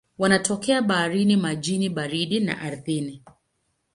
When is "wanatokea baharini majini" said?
0.17-1.89